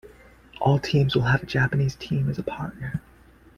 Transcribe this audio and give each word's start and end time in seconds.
All 0.59 0.79
teams 0.79 1.13
will 1.15 1.25
have 1.25 1.43
a 1.43 1.45
Japanese 1.45 1.93
team 1.93 2.27
as 2.27 2.39
a 2.39 2.43
partner. 2.43 3.03